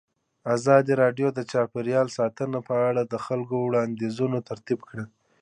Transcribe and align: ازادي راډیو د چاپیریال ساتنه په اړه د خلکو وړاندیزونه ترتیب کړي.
ازادي 0.55 0.93
راډیو 1.03 1.27
د 1.33 1.39
چاپیریال 1.51 2.07
ساتنه 2.17 2.59
په 2.67 2.75
اړه 2.89 3.01
د 3.05 3.15
خلکو 3.25 3.55
وړاندیزونه 3.61 4.37
ترتیب 4.49 4.79
کړي. 4.89 5.05